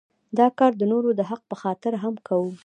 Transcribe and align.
دا 0.37 0.47
کار 0.59 0.71
د 0.77 0.83
نورو 0.91 1.09
د 1.15 1.21
حق 1.29 1.41
په 1.51 1.55
خاطر 1.61 1.93
هم 2.03 2.15
کوو. 2.27 2.51